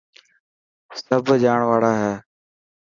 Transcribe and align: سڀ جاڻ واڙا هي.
سڀ 1.03 1.25
جاڻ 1.41 1.59
واڙا 1.69 1.91
هي. 2.01 2.13